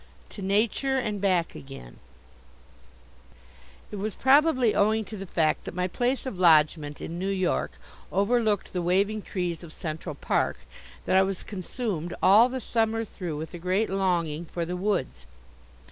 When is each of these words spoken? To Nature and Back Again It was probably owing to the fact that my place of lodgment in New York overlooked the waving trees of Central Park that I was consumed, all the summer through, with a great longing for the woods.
To 0.29 0.41
Nature 0.41 0.97
and 0.97 1.21
Back 1.21 1.53
Again 1.53 1.99
It 3.91 3.97
was 3.97 4.15
probably 4.15 4.73
owing 4.73 5.05
to 5.05 5.15
the 5.15 5.27
fact 5.27 5.63
that 5.65 5.75
my 5.75 5.87
place 5.87 6.25
of 6.25 6.39
lodgment 6.39 7.01
in 7.01 7.19
New 7.19 7.29
York 7.29 7.73
overlooked 8.11 8.73
the 8.73 8.81
waving 8.81 9.21
trees 9.21 9.63
of 9.63 9.71
Central 9.71 10.15
Park 10.15 10.65
that 11.05 11.15
I 11.17 11.21
was 11.21 11.43
consumed, 11.43 12.15
all 12.23 12.49
the 12.49 12.59
summer 12.59 13.05
through, 13.05 13.37
with 13.37 13.53
a 13.53 13.59
great 13.59 13.91
longing 13.91 14.45
for 14.45 14.65
the 14.65 14.75
woods. 14.75 15.27